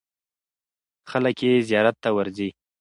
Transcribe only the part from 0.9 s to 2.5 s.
خلک یې زیارت ته ورځي.